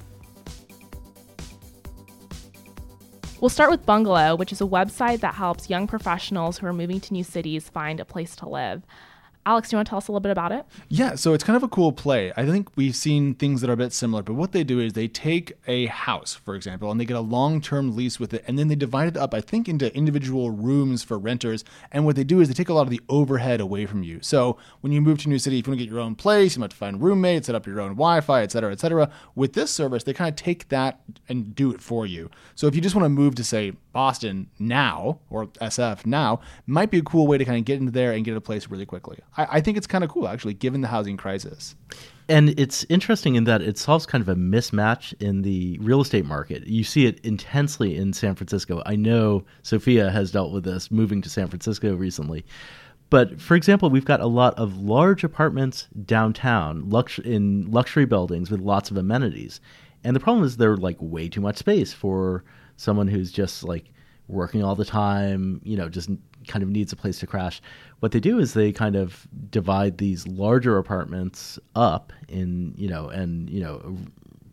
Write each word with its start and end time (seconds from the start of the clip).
We'll 3.41 3.49
start 3.49 3.71
with 3.71 3.87
Bungalow, 3.87 4.37
which 4.37 4.53
is 4.53 4.61
a 4.61 4.65
website 4.65 5.21
that 5.21 5.37
helps 5.37 5.71
young 5.71 5.87
professionals 5.87 6.59
who 6.59 6.67
are 6.67 6.75
moving 6.75 7.01
to 7.01 7.15
new 7.15 7.25
cities 7.25 7.71
find 7.71 7.99
a 7.99 8.05
place 8.05 8.37
to 8.37 8.47
live. 8.47 8.83
Alex, 9.47 9.71
do 9.71 9.75
you 9.75 9.79
want 9.79 9.87
to 9.87 9.91
tell 9.91 9.97
us 9.97 10.09
a 10.09 10.13
little 10.13 10.21
bit 10.21 10.33
about 10.33 10.53
it? 10.53 10.67
Yeah, 10.89 11.15
so 11.15 11.33
it's 11.33 11.43
kind 11.43 11.57
of 11.57 11.63
a 11.63 11.69
cool 11.69 11.93
play. 11.93 12.31
I 12.37 12.45
think 12.45 12.69
we've 12.77 12.95
seen 12.95 13.35
things 13.35 13.63
that 13.63 13.71
are 13.71 13.73
a 13.73 13.77
bit 13.77 13.95
similar, 13.95 14.23
but 14.23 14.35
what 14.35 14.53
they 14.53 14.63
do 14.63 14.81
is 14.81 14.93
they 14.93 15.09
take 15.09 15.55
a 15.67 15.87
house, 15.87 16.35
for 16.35 16.55
example, 16.55 16.91
and 16.91 17.01
they 17.01 17.07
get 17.07 17.17
a 17.17 17.21
long 17.21 17.63
term 17.63 17.97
lease 17.97 18.21
with 18.21 18.35
it, 18.35 18.45
and 18.47 18.59
then 18.59 18.69
they 18.69 18.75
divide 18.75 19.09
it 19.09 19.17
up, 19.17 19.33
I 19.33 19.41
think, 19.41 19.67
into 19.67 19.95
individual 19.97 20.51
rooms 20.51 21.03
for 21.03 21.19
renters. 21.19 21.65
And 21.91 22.05
what 22.05 22.17
they 22.17 22.25
do 22.25 22.41
is 22.41 22.49
they 22.49 22.55
take 22.55 22.69
a 22.69 22.75
lot 22.75 22.83
of 22.83 22.91
the 22.91 23.01
overhead 23.09 23.63
away 23.63 23.87
from 23.87 24.03
you. 24.03 24.19
So 24.21 24.59
when 24.83 24.93
you 24.93 25.01
move 25.01 25.19
to 25.21 25.29
a 25.29 25.31
new 25.31 25.39
city, 25.39 25.59
if 25.59 25.67
you 25.67 25.71
want 25.71 25.81
to 25.81 25.87
get 25.87 25.91
your 25.91 26.01
own 26.01 26.17
place, 26.17 26.55
you 26.55 26.61
have 26.61 26.71
to 26.71 26.77
find 26.77 27.01
roommates, 27.01 27.47
set 27.47 27.55
up 27.55 27.67
your 27.67 27.81
own 27.81 27.93
Wi 27.93 28.21
Fi, 28.21 28.43
et 28.43 28.53
cetera, 28.53 28.73
et 28.73 28.81
cetera. 28.81 29.11
With 29.35 29.55
this 29.55 29.71
service, 29.71 30.05
they 30.05 30.13
kind 30.13 30.29
of 30.29 30.37
take 30.37 30.69
that 30.69 31.01
and 31.31 31.55
do 31.55 31.73
it 31.73 31.81
for 31.81 32.05
you. 32.05 32.31
So 32.55 32.67
if 32.67 32.75
you 32.75 32.83
just 32.83 32.95
want 32.95 33.07
to 33.07 33.11
move 33.11 33.37
to, 33.37 33.45
say, 33.45 33.73
Boston 33.93 34.49
now 34.59 35.19
or 35.31 35.47
SF 35.47 36.07
now, 36.07 36.41
might 36.67 36.91
be 36.91 36.99
a 36.99 37.03
cool 37.03 37.27
way 37.27 37.39
to 37.39 37.45
kind 37.45 37.59
of 37.59 37.65
get 37.65 37.81
into 37.81 37.91
there 37.91 38.13
and 38.13 38.25
get 38.25 38.37
a 38.37 38.41
place 38.41 38.69
really 38.69 38.87
quickly. 38.87 39.19
I, 39.37 39.47
I 39.53 39.61
think 39.61 39.77
it's 39.77 39.87
kind 39.87 40.05
of 40.05 40.11
cool, 40.11 40.29
actually, 40.29 40.55
given 40.55 40.81
the 40.81 40.89
housing 40.89 41.17
crisis. 41.17 41.75
And 42.29 42.51
it's 42.61 42.87
interesting 42.89 43.35
in 43.35 43.45
that 43.45 43.61
it 43.61 43.77
solves 43.77 44.07
kind 44.07 44.23
of 44.23 44.29
a 44.29 44.37
mismatch 44.37 45.21
in 45.21 45.43
the 45.43 45.79
real 45.81 46.01
estate 46.01 46.25
market. 46.25 46.67
You 46.67 46.85
see 46.85 47.07
it 47.07 47.19
intensely 47.25 47.97
in 47.97 48.13
San 48.13 48.37
Francisco. 48.37 48.83
I 48.87 48.95
know 48.95 49.45
Sophia 49.63 50.11
has 50.11 50.31
dealt 50.31 50.53
with 50.53 50.65
this 50.65 50.91
moving 50.93 51.23
to 51.23 51.29
San 51.29 51.49
Francisco 51.49 51.95
recently. 51.97 52.45
But 53.11 53.41
for 53.41 53.57
example, 53.57 53.91
we've 53.91 54.05
got 54.05 54.21
a 54.21 54.27
lot 54.27 54.57
of 54.57 54.77
large 54.77 55.25
apartments 55.25 55.89
downtown, 56.05 56.89
lux- 56.89 57.19
in 57.19 57.69
luxury 57.69 58.05
buildings 58.05 58.49
with 58.49 58.61
lots 58.61 58.93
of 58.93 58.97
amenities. 58.97 59.61
And 60.05 60.15
the 60.15 60.21
problem 60.21 60.45
is 60.45 60.57
they're 60.57 60.77
like 60.77 60.97
way 61.01 61.29
too 61.29 61.41
much 61.41 61.57
space 61.57 61.93
for 61.93 62.45
someone 62.77 63.09
who's 63.09 63.33
just 63.33 63.65
like 63.65 63.93
working 64.29 64.63
all 64.63 64.77
the 64.77 64.85
time, 64.85 65.61
you 65.65 65.77
know, 65.77 65.89
just 65.89 66.09
kind 66.51 66.63
of 66.63 66.69
needs 66.69 66.93
a 66.93 66.97
place 66.97 67.19
to 67.21 67.27
crash. 67.27 67.63
What 68.01 68.13
they 68.13 68.21
do 68.21 68.39
is 68.39 68.53
they 68.53 68.73
kind 68.73 68.97
of 68.97 69.27
divide 69.51 69.99
these 69.99 70.27
larger 70.27 70.77
apartments 70.77 71.59
up 71.75 72.13
in, 72.29 72.75
you 72.77 72.89
know, 72.89 73.09
and, 73.09 73.49
you 73.49 73.61
know, 73.61 73.97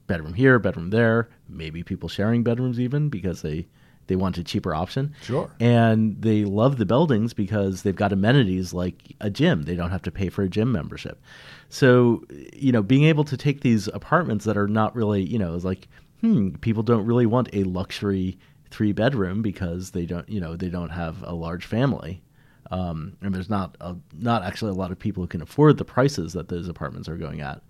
bedroom 0.05 0.33
here, 0.33 0.59
bedroom 0.59 0.91
there, 0.91 1.27
maybe 1.49 1.83
people 1.83 2.07
sharing 2.07 2.43
bedrooms 2.43 2.79
even 2.79 3.09
because 3.09 3.41
they 3.41 3.67
they 4.05 4.15
want 4.15 4.37
a 4.37 4.43
cheaper 4.43 4.73
option. 4.73 5.13
Sure. 5.21 5.51
And 5.59 6.21
they 6.21 6.45
love 6.45 6.77
the 6.77 6.85
buildings 6.85 7.33
because 7.33 7.81
they've 7.81 7.93
got 7.93 8.13
amenities 8.13 8.73
like 8.73 9.13
a 9.19 9.29
gym. 9.29 9.63
They 9.63 9.75
don't 9.75 9.89
have 9.89 10.03
to 10.03 10.11
pay 10.11 10.29
for 10.29 10.43
a 10.43 10.49
gym 10.49 10.71
membership. 10.71 11.21
So, 11.67 12.23
you 12.53 12.71
know, 12.71 12.81
being 12.81 13.03
able 13.03 13.25
to 13.25 13.35
take 13.35 13.59
these 13.59 13.89
apartments 13.89 14.45
that 14.45 14.55
are 14.55 14.69
not 14.69 14.95
really, 14.95 15.23
you 15.23 15.37
know, 15.37 15.57
like 15.57 15.89
hmm, 16.21 16.51
people 16.61 16.83
don't 16.83 17.05
really 17.05 17.25
want 17.25 17.49
a 17.53 17.63
luxury 17.63 18.37
three 18.71 18.91
bedroom 18.91 19.41
because 19.41 19.91
they 19.91 20.05
don't, 20.05 20.27
you 20.29 20.39
know, 20.39 20.55
they 20.55 20.69
don't 20.69 20.89
have 20.89 21.23
a 21.23 21.33
large 21.33 21.65
family. 21.65 22.21
Um, 22.69 23.15
and 23.21 23.33
there's 23.33 23.49
not 23.49 23.77
a, 23.79 23.95
not 24.13 24.43
actually 24.43 24.71
a 24.71 24.75
lot 24.75 24.91
of 24.91 24.99
people 24.99 25.23
who 25.23 25.27
can 25.27 25.41
afford 25.41 25.77
the 25.77 25.85
prices 25.85 26.33
that 26.33 26.49
those 26.49 26.67
apartments 26.67 27.07
are 27.07 27.17
going 27.17 27.41
at. 27.41 27.61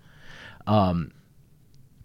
Um, 0.66 1.12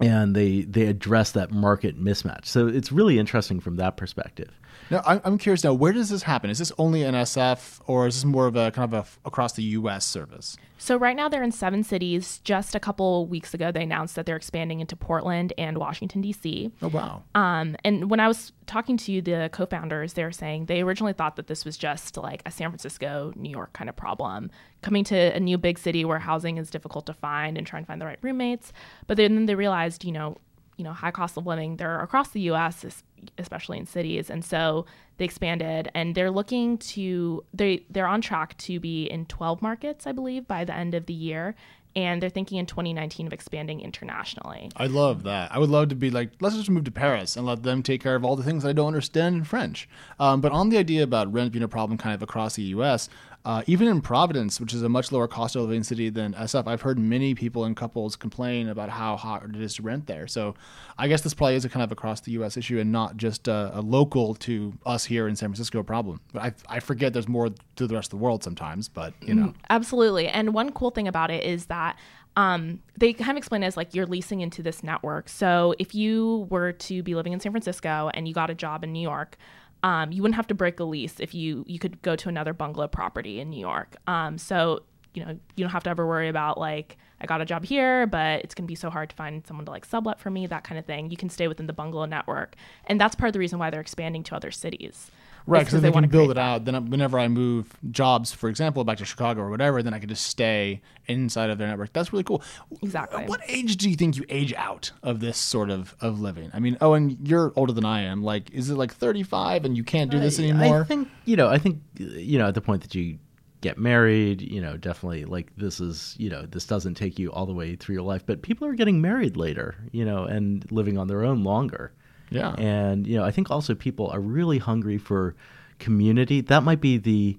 and 0.04 0.36
they 0.36 0.62
they 0.62 0.86
address 0.88 1.32
that 1.32 1.52
market 1.52 2.02
mismatch. 2.02 2.46
So 2.46 2.68
it's 2.68 2.92
really 2.92 3.20
interesting 3.20 3.60
from 3.60 3.78
that 3.78 3.98
perspective. 3.98 4.60
Now, 4.90 5.02
I'm 5.06 5.38
curious 5.38 5.64
now, 5.64 5.74
where 5.74 5.94
does 5.94 6.10
this 6.10 6.24
happen? 6.24 6.50
Is 6.50 6.60
this 6.60 6.72
only 6.78 7.04
an 7.04 7.16
SF 7.16 7.80
or 7.88 8.06
is 8.06 8.16
this 8.16 8.26
more 8.26 8.48
of 8.48 8.56
a 8.56 8.70
kind 8.72 8.94
of 8.94 9.06
a 9.06 9.28
across 9.28 9.54
the 9.54 9.64
U.S. 9.64 10.06
service? 10.06 10.58
So, 10.78 10.98
right 10.98 11.16
now 11.16 11.30
they're 11.30 11.44
in 11.44 11.52
seven 11.52 11.84
cities. 11.84 12.40
Just 12.44 12.76
a 12.76 12.80
couple 12.80 13.26
weeks 13.26 13.54
ago, 13.54 13.72
they 13.72 13.84
announced 13.84 14.16
that 14.16 14.26
they're 14.26 14.36
expanding 14.36 14.82
into 14.82 14.96
Portland 14.96 15.54
and 15.58 15.78
Washington, 15.78 16.22
D.C. 16.22 16.72
Oh, 16.82 16.90
wow. 16.90 17.24
Um, 17.34 17.78
and 17.86 18.10
when 18.10 18.20
I 18.20 18.28
was 18.28 18.52
talking 18.66 18.98
to 18.98 19.22
the 19.22 19.50
co 19.54 19.66
founders, 19.66 20.14
they 20.14 20.24
were 20.24 20.32
saying 20.32 20.66
they 20.66 20.82
originally 20.82 21.14
thought 21.14 21.38
that 21.38 21.48
this 21.48 21.64
was 21.64 21.78
just 21.78 22.18
like 22.18 22.42
a 22.46 22.52
San 22.52 22.70
Francisco, 22.70 23.32
New 23.36 23.50
York 23.50 23.74
kind 23.74 23.90
of 23.90 23.96
problem, 23.96 24.52
coming 24.84 25.04
to 25.06 25.16
a 25.16 25.40
new 25.40 25.58
big 25.58 25.80
city 25.80 26.06
where 26.06 26.20
housing 26.20 26.58
is 26.58 26.70
difficult 26.70 27.06
to 27.08 27.14
find 27.14 27.58
and 27.58 27.66
trying 27.66 27.84
to 27.84 27.88
find 27.88 28.00
the 28.00 28.06
right 28.06 28.20
roommates. 28.22 28.72
But 29.08 29.18
then 29.18 29.46
they 29.48 29.56
realized, 29.56 30.04
you 30.04 30.12
know, 30.12 30.38
you 30.78 30.84
know 30.84 30.94
high 30.94 31.12
cost 31.12 31.38
of 31.38 31.46
living 31.46 31.78
they're 31.78 32.02
across 32.02 32.30
the 32.30 32.42
us 32.42 33.04
especially 33.38 33.78
in 33.78 33.86
cities 33.86 34.30
and 34.30 34.44
so 34.44 34.88
they 35.18 35.26
expanded 35.26 35.90
and 35.94 36.16
they're 36.16 36.32
looking 36.32 36.80
to 36.80 37.44
they 37.54 37.86
they're 37.92 38.08
on 38.08 38.22
track 38.22 38.58
to 38.58 38.80
be 38.80 39.06
in 39.06 39.26
12 39.28 39.62
markets 39.62 40.08
i 40.08 40.12
believe 40.12 40.48
by 40.48 40.66
the 40.66 40.74
end 40.74 40.96
of 40.96 41.06
the 41.06 41.14
year 41.14 41.56
and 41.96 42.22
they're 42.22 42.30
thinking 42.30 42.58
in 42.58 42.66
2019 42.66 43.28
of 43.28 43.34
expanding 43.34 43.82
internationally. 43.82 44.72
I 44.76 44.88
love 44.88 45.24
that. 45.24 45.54
I 45.54 45.60
would 45.60 45.70
love 45.70 45.90
to 45.90 45.96
be 45.96 46.10
like, 46.10 46.32
let's 46.40 46.56
just 46.56 46.70
move 46.70 46.86
to 46.86 46.92
Paris 46.92 47.38
and 47.38 47.46
let 47.46 47.64
them 47.64 47.84
take 47.84 48.02
care 48.02 48.16
of 48.16 48.26
all 48.26 48.36
the 48.36 48.44
things 48.44 48.66
I 48.66 48.74
don't 48.74 48.88
understand 48.88 49.36
in 49.36 49.44
French. 49.44 49.88
Um, 50.20 50.42
but 50.42 50.52
on 50.52 50.70
the 50.70 50.78
idea 50.78 51.04
about 51.04 51.32
rent 51.32 51.52
being 51.52 51.64
a 51.64 51.68
problem 51.68 51.98
kind 51.98 52.16
of 52.16 52.24
across 52.24 52.56
the 52.56 52.64
U.S., 52.64 53.10
uh, 53.46 53.62
even 53.68 53.90
in 53.90 54.00
Providence, 54.00 54.62
which 54.62 54.74
is 54.74 54.84
a 54.84 54.90
much 54.90 55.12
lower 55.12 55.28
cost 55.28 55.56
of 55.56 55.64
living 55.64 55.84
city 55.84 56.10
than 56.10 56.34
SF, 56.34 56.66
I've 56.66 56.82
heard 56.82 56.98
many 56.98 57.36
people 57.36 57.66
and 57.66 57.76
couples 57.76 58.16
complain 58.16 58.70
about 58.70 58.90
how 58.90 59.18
hard 59.18 59.56
it 59.56 59.62
is 59.62 59.76
to 59.76 59.82
rent 59.82 60.08
there. 60.08 60.28
So 60.28 60.56
I 60.98 61.10
guess 61.10 61.22
this 61.22 61.34
probably 61.34 61.56
is 61.56 61.66
a 61.66 61.70
kind 61.70 61.84
of 61.84 61.92
across 61.92 62.22
the 62.22 62.32
U.S. 62.34 62.56
issue 62.56 62.80
and 62.80 62.92
not 62.92 63.18
just 63.18 63.50
a, 63.50 63.72
a 63.74 63.82
local 63.82 64.36
to 64.36 64.74
us 64.86 65.04
here 65.04 65.28
in 65.28 65.36
San 65.36 65.50
Francisco 65.50 65.84
problem. 65.84 66.22
But 66.32 66.42
I, 66.42 66.78
I 66.78 66.80
forget 66.80 67.12
there's 67.12 67.28
more 67.28 67.50
to 67.76 67.88
the 67.88 67.96
rest 67.96 68.14
of 68.14 68.20
the 68.20 68.24
world 68.24 68.44
sometimes, 68.44 68.88
but 68.88 69.14
you 69.22 69.34
know. 69.34 69.48
Mm, 69.48 69.56
absolutely. 69.70 70.30
And 70.30 70.54
one 70.54 70.72
cool 70.72 70.92
thing 70.92 71.10
about 71.10 71.30
it 71.30 71.44
is 71.44 71.66
that 71.66 71.98
um, 72.36 72.80
they 72.98 73.14
kind 73.14 73.32
of 73.32 73.38
explain 73.38 73.64
it 73.64 73.68
as 73.68 73.78
like 73.78 73.94
you're 73.94 74.06
leasing 74.06 74.42
into 74.42 74.64
this 74.64 74.84
network. 74.84 75.28
So 75.30 75.76
if 75.80 75.94
you 75.94 76.48
were 76.50 76.72
to 76.72 77.04
be 77.04 77.14
living 77.14 77.34
in 77.34 77.40
San 77.40 77.52
Francisco 77.52 78.10
and 78.14 78.28
you 78.28 78.34
got 78.34 78.50
a 78.50 78.56
job 78.56 78.84
in 78.84 78.94
New 78.94 79.02
York, 79.02 79.38
um, 79.84 80.12
you 80.12 80.22
wouldn't 80.22 80.36
have 80.36 80.48
to 80.48 80.56
break 80.56 80.80
a 80.80 80.84
lease 80.84 81.20
if 81.20 81.34
you 81.36 81.66
you 81.68 81.78
could 81.78 82.02
go 82.02 82.16
to 82.16 82.30
another 82.30 82.54
bungalow 82.54 82.88
property 82.88 83.40
in 83.40 83.50
New 83.50 83.60
York. 83.60 83.98
Um, 84.08 84.38
so 84.38 84.84
you 85.14 85.24
know 85.24 85.32
you 85.56 85.64
don't 85.64 85.72
have 85.72 85.84
to 85.84 85.90
ever 85.90 86.08
worry 86.08 86.30
about 86.30 86.58
like 86.58 86.98
I 87.22 87.26
got 87.26 87.42
a 87.42 87.46
job 87.46 87.64
here, 87.66 88.08
but 88.08 88.42
it's 88.44 88.56
gonna 88.56 88.68
be 88.68 88.76
so 88.76 88.90
hard 88.90 89.10
to 89.10 89.16
find 89.16 89.46
someone 89.46 89.66
to 89.66 89.72
like 89.72 89.86
sublet 89.86 90.20
for 90.20 90.30
me, 90.30 90.48
that 90.48 90.64
kind 90.64 90.80
of 90.80 90.86
thing. 90.86 91.12
You 91.12 91.18
can 91.18 91.30
stay 91.30 91.48
within 91.48 91.68
the 91.68 91.74
bungalow 91.74 92.06
network, 92.06 92.56
and 92.88 93.00
that's 93.00 93.16
part 93.16 93.28
of 93.28 93.34
the 93.34 93.40
reason 93.40 93.60
why 93.60 93.70
they're 93.70 93.82
expanding 93.82 94.24
to 94.24 94.36
other 94.36 94.52
cities. 94.52 95.12
Right, 95.46 95.60
because 95.60 95.82
they, 95.82 95.90
they 95.90 95.92
can 95.92 96.10
build 96.10 96.32
it 96.32 96.36
that. 96.36 96.42
out. 96.42 96.66
Then 96.66 96.76
uh, 96.76 96.82
whenever 96.82 97.20
I 97.20 97.28
move 97.28 97.76
jobs, 97.92 98.32
for 98.32 98.50
example, 98.50 98.84
back 98.84 98.98
to 99.00 99.06
Chicago 99.06 99.42
or 99.42 99.50
whatever, 99.50 99.84
then 99.84 99.94
I 99.94 100.00
can 100.00 100.10
just 100.10 100.26
stay 100.26 100.82
inside 101.08 101.50
of 101.50 101.58
their 101.58 101.68
network. 101.68 101.92
That's 101.92 102.14
really 102.14 102.24
cool. 102.24 102.42
Exactly. 102.82 103.26
What 103.26 103.42
age 103.48 103.76
do 103.78 103.90
you 103.90 103.96
think 103.96 104.16
you 104.16 104.26
age 104.30 104.54
out 104.54 104.92
of 105.02 105.20
this 105.20 105.38
sort 105.38 105.70
of, 105.70 105.96
of 106.00 106.20
living? 106.20 106.50
I 106.54 106.60
mean, 106.60 106.78
oh, 106.80 106.94
and 106.94 107.18
you're 107.28 107.52
older 107.56 107.74
than 107.74 107.86
I 107.86 108.02
am. 108.02 108.24
Like, 108.24 108.52
is 108.52 108.70
it 108.70 108.76
like 108.76 108.94
35 108.94 109.66
and 109.66 109.76
you 109.76 109.84
can't 109.84 110.10
do 110.10 110.20
this 110.20 110.40
anymore? 110.40 110.82
I 110.82 110.84
think, 110.86 111.10
you 111.26 111.36
know, 111.36 111.50
I 111.50 111.58
think, 111.58 111.82
you 111.98 112.38
know, 112.38 112.48
at 112.48 112.56
the 112.56 112.62
point 112.62 112.82
that 112.84 112.96
you 112.96 113.18
get 113.64 113.78
married, 113.78 114.42
you 114.42 114.62
know, 114.62 114.78
definitely 114.78 115.24
like 115.26 115.56
this 115.56 115.80
is, 115.80 116.16
you 116.20 116.30
know, 116.30 116.46
this 116.46 116.66
doesn't 116.66 116.96
take 116.96 117.18
you 117.18 117.32
all 117.32 117.46
the 117.46 117.54
way 117.54 117.76
through 117.76 117.94
your 117.94 118.04
life, 118.04 118.24
but 118.26 118.42
people 118.42 118.68
are 118.68 118.76
getting 118.76 119.02
married 119.02 119.38
later, 119.38 119.76
you 119.92 120.04
know, 120.04 120.26
and 120.26 120.70
living 120.72 120.98
on 120.98 121.08
their 121.08 121.24
own 121.24 121.44
longer. 121.44 121.94
Yeah. 122.34 122.54
And, 122.58 123.08
you 123.08 123.18
know, 123.18 123.24
I 123.24 123.32
think 123.32 123.52
also 123.52 123.76
people 123.76 124.10
are 124.10 124.20
really 124.20 124.58
hungry 124.58 124.98
for 124.98 125.36
community. 125.80 126.42
That 126.42 126.64
might 126.64 126.82
be 126.82 126.98
the 126.98 127.38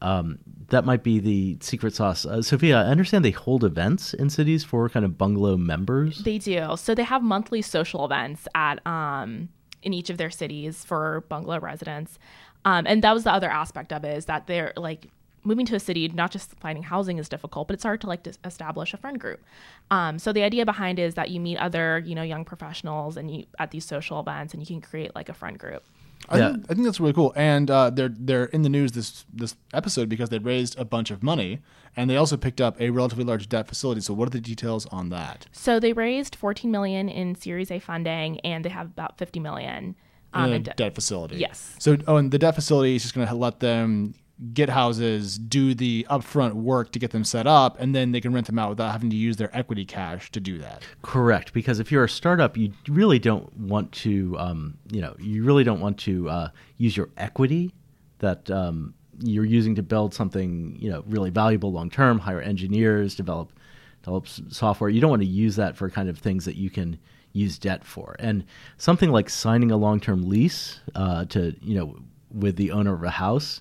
um, 0.00 0.38
that 0.68 0.84
might 0.84 1.02
be 1.02 1.18
the 1.18 1.56
secret 1.60 1.94
sauce. 1.94 2.26
Uh, 2.26 2.42
Sophia, 2.42 2.82
I 2.82 2.86
understand 2.86 3.24
they 3.24 3.30
hold 3.30 3.64
events 3.64 4.12
in 4.12 4.28
cities 4.28 4.62
for 4.62 4.88
kind 4.88 5.04
of 5.04 5.16
bungalow 5.16 5.56
members. 5.56 6.18
They 6.18 6.38
do. 6.38 6.76
So 6.76 6.94
they 6.94 7.04
have 7.04 7.22
monthly 7.22 7.62
social 7.62 8.04
events 8.04 8.46
at 8.54 8.84
um, 8.86 9.48
in 9.82 9.94
each 9.94 10.10
of 10.10 10.18
their 10.18 10.30
cities 10.30 10.84
for 10.84 11.24
bungalow 11.28 11.60
residents. 11.60 12.18
Um, 12.64 12.86
and 12.86 13.02
that 13.02 13.12
was 13.12 13.24
the 13.24 13.32
other 13.32 13.50
aspect 13.50 13.92
of 13.92 14.04
it 14.04 14.16
is 14.16 14.26
that 14.26 14.46
they're 14.46 14.72
like 14.76 15.08
moving 15.44 15.66
to 15.66 15.74
a 15.76 15.80
city, 15.80 16.08
not 16.08 16.30
just 16.30 16.54
finding 16.60 16.82
housing 16.82 17.18
is 17.18 17.28
difficult, 17.28 17.68
but 17.68 17.74
it's 17.74 17.82
hard 17.84 18.00
to 18.00 18.06
like 18.06 18.22
to 18.24 18.32
establish 18.44 18.94
a 18.94 18.96
friend 18.96 19.20
group. 19.20 19.42
Um, 19.90 20.18
so 20.18 20.32
the 20.32 20.42
idea 20.42 20.64
behind 20.64 20.98
it 20.98 21.02
is 21.02 21.14
that 21.14 21.30
you 21.30 21.40
meet 21.40 21.58
other, 21.58 22.02
you 22.04 22.14
know, 22.14 22.22
young 22.22 22.44
professionals 22.44 23.16
and 23.16 23.30
you 23.30 23.46
at 23.58 23.70
these 23.70 23.84
social 23.84 24.18
events 24.20 24.54
and 24.54 24.62
you 24.62 24.66
can 24.66 24.80
create 24.80 25.14
like 25.14 25.28
a 25.28 25.34
friend 25.34 25.58
group. 25.58 25.84
I, 26.28 26.38
Yeah. 26.38 26.52
think, 26.52 26.64
I 26.70 26.74
think 26.74 26.84
that's 26.86 27.00
really 27.00 27.12
cool, 27.12 27.34
and 27.36 27.70
uh, 27.70 27.90
they're 27.90 28.08
they're 28.08 28.46
in 28.46 28.62
the 28.62 28.70
news 28.70 28.92
this 28.92 29.26
this 29.32 29.56
episode 29.74 30.08
because 30.08 30.30
they 30.30 30.38
raised 30.38 30.78
a 30.78 30.84
bunch 30.84 31.10
of 31.10 31.22
money, 31.22 31.60
and 31.96 32.08
they 32.08 32.16
also 32.16 32.38
picked 32.38 32.62
up 32.62 32.80
a 32.80 32.88
relatively 32.88 33.24
large 33.24 33.46
debt 33.48 33.68
facility. 33.68 34.00
So, 34.00 34.14
what 34.14 34.28
are 34.28 34.30
the 34.30 34.40
details 34.40 34.86
on 34.86 35.10
that? 35.10 35.46
So 35.52 35.78
they 35.78 35.92
raised 35.92 36.34
14 36.36 36.70
million 36.70 37.10
in 37.10 37.34
Series 37.34 37.70
A 37.70 37.78
funding 37.78 38.40
and 38.40 38.64
they 38.64 38.70
have 38.70 38.86
about 38.86 39.18
50 39.18 39.38
million 39.40 39.96
um, 40.32 40.46
in 40.46 40.52
a 40.54 40.58
debt. 40.60 40.76
debt 40.78 40.94
facility. 40.94 41.36
Yes. 41.36 41.76
So, 41.78 41.98
oh, 42.06 42.16
and 42.16 42.30
the 42.30 42.38
debt 42.38 42.54
facility 42.54 42.96
is 42.96 43.02
just 43.02 43.14
going 43.14 43.28
to 43.28 43.34
let 43.34 43.60
them 43.60 44.14
get 44.52 44.68
houses, 44.68 45.38
do 45.38 45.74
the 45.74 46.06
upfront 46.10 46.54
work 46.54 46.90
to 46.92 46.98
get 46.98 47.12
them 47.12 47.24
set 47.24 47.46
up, 47.46 47.80
and 47.80 47.94
then 47.94 48.12
they 48.12 48.20
can 48.20 48.32
rent 48.32 48.46
them 48.46 48.58
out 48.58 48.68
without 48.68 48.90
having 48.90 49.08
to 49.10 49.16
use 49.16 49.36
their 49.36 49.56
equity 49.56 49.84
cash 49.84 50.30
to 50.32 50.40
do 50.40 50.58
that. 50.58 50.82
Correct, 51.02 51.52
because 51.52 51.78
if 51.78 51.92
you're 51.92 52.04
a 52.04 52.08
startup, 52.08 52.56
you 52.56 52.72
really 52.88 53.18
don't 53.18 53.56
want 53.56 53.92
to, 53.92 54.36
um, 54.38 54.76
you 54.90 55.00
know, 55.00 55.14
you 55.20 55.44
really 55.44 55.62
don't 55.62 55.80
want 55.80 55.98
to 55.98 56.28
uh, 56.28 56.48
use 56.78 56.96
your 56.96 57.10
equity 57.16 57.72
that 58.18 58.50
um, 58.50 58.94
you're 59.20 59.44
using 59.44 59.74
to 59.76 59.82
build 59.82 60.12
something, 60.12 60.76
you 60.80 60.90
know, 60.90 61.04
really 61.06 61.30
valuable 61.30 61.72
long 61.72 61.90
term. 61.90 62.18
Hire 62.18 62.40
engineers, 62.40 63.14
develop 63.14 63.52
develop 64.02 64.26
software. 64.26 64.90
You 64.90 65.00
don't 65.00 65.10
want 65.10 65.22
to 65.22 65.28
use 65.28 65.56
that 65.56 65.76
for 65.76 65.88
kind 65.88 66.08
of 66.08 66.18
things 66.18 66.44
that 66.44 66.56
you 66.56 66.70
can 66.70 66.98
use 67.32 67.58
debt 67.58 67.84
for. 67.84 68.16
And 68.18 68.44
something 68.78 69.10
like 69.10 69.30
signing 69.30 69.70
a 69.70 69.76
long 69.76 70.00
term 70.00 70.28
lease 70.28 70.80
uh, 70.94 71.24
to, 71.26 71.54
you 71.62 71.76
know, 71.76 71.96
with 72.32 72.56
the 72.56 72.72
owner 72.72 72.94
of 72.94 73.02
a 73.02 73.10
house 73.10 73.60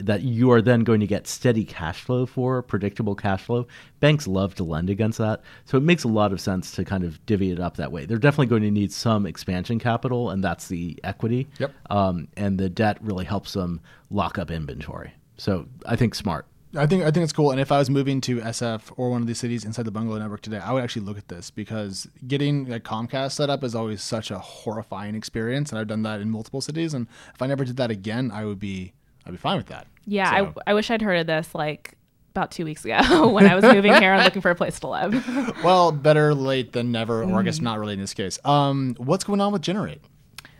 that 0.00 0.22
you 0.22 0.50
are 0.50 0.62
then 0.62 0.84
going 0.84 1.00
to 1.00 1.06
get 1.06 1.26
steady 1.26 1.64
cash 1.64 2.00
flow 2.00 2.26
for, 2.26 2.62
predictable 2.62 3.14
cash 3.14 3.42
flow. 3.42 3.66
Banks 4.00 4.26
love 4.26 4.54
to 4.56 4.64
lend 4.64 4.90
against 4.90 5.18
that. 5.18 5.42
So 5.64 5.78
it 5.78 5.82
makes 5.82 6.04
a 6.04 6.08
lot 6.08 6.32
of 6.32 6.40
sense 6.40 6.72
to 6.72 6.84
kind 6.84 7.04
of 7.04 7.24
divvy 7.26 7.52
it 7.52 7.60
up 7.60 7.76
that 7.76 7.92
way. 7.92 8.06
They're 8.06 8.18
definitely 8.18 8.46
going 8.46 8.62
to 8.62 8.70
need 8.70 8.92
some 8.92 9.26
expansion 9.26 9.78
capital, 9.78 10.30
and 10.30 10.42
that's 10.42 10.68
the 10.68 10.98
equity. 11.04 11.48
Yep. 11.58 11.72
Um, 11.90 12.28
and 12.36 12.58
the 12.58 12.68
debt 12.68 12.98
really 13.00 13.24
helps 13.24 13.52
them 13.52 13.80
lock 14.10 14.38
up 14.38 14.50
inventory. 14.50 15.12
So 15.36 15.66
I 15.86 15.96
think 15.96 16.14
smart. 16.14 16.46
I 16.76 16.86
think 16.86 17.02
I 17.02 17.10
think 17.10 17.24
it's 17.24 17.32
cool. 17.32 17.50
And 17.50 17.60
if 17.60 17.72
I 17.72 17.78
was 17.78 17.90
moving 17.90 18.20
to 18.22 18.40
SF 18.40 18.92
or 18.96 19.10
one 19.10 19.20
of 19.20 19.26
these 19.26 19.38
cities 19.38 19.64
inside 19.64 19.86
the 19.86 19.90
bungalow 19.90 20.20
network 20.20 20.40
today, 20.40 20.58
I 20.58 20.72
would 20.72 20.84
actually 20.84 21.04
look 21.04 21.18
at 21.18 21.26
this 21.26 21.50
because 21.50 22.06
getting 22.28 22.68
like 22.68 22.84
Comcast 22.84 23.32
set 23.32 23.50
up 23.50 23.64
is 23.64 23.74
always 23.74 24.02
such 24.02 24.30
a 24.30 24.38
horrifying 24.38 25.16
experience, 25.16 25.70
and 25.70 25.80
I've 25.80 25.88
done 25.88 26.02
that 26.02 26.20
in 26.20 26.30
multiple 26.30 26.60
cities. 26.60 26.94
And 26.94 27.08
if 27.34 27.42
I 27.42 27.48
never 27.48 27.64
did 27.64 27.76
that 27.78 27.90
again, 27.90 28.30
I 28.30 28.44
would 28.44 28.60
be 28.60 28.92
I'd 29.30 29.34
be 29.34 29.38
fine 29.38 29.58
with 29.58 29.66
that. 29.66 29.86
Yeah, 30.06 30.30
So- 30.30 30.54
I, 30.66 30.70
I 30.72 30.74
wish 30.74 30.90
I'd 30.90 31.02
heard 31.02 31.20
of 31.20 31.26
this 31.28 31.54
like 31.54 31.94
about 32.30 32.50
two 32.50 32.64
weeks 32.64 32.84
ago 32.84 33.28
when 33.32 33.46
I 33.46 33.54
was 33.54 33.62
moving 33.64 33.94
here 33.94 34.12
and 34.12 34.24
looking 34.24 34.42
for 34.42 34.50
a 34.50 34.54
place 34.56 34.80
to 34.80 34.88
live. 34.88 35.54
well, 35.64 35.92
better 35.92 36.34
late 36.34 36.72
than 36.72 36.90
never, 36.90 37.22
or 37.22 37.38
I 37.38 37.42
guess 37.42 37.60
not 37.60 37.78
really 37.78 37.92
in 37.94 38.00
this 38.00 38.14
case. 38.14 38.38
Um, 38.44 38.96
what's 38.98 39.22
going 39.24 39.40
on 39.40 39.52
with 39.52 39.62
Generate? 39.62 40.00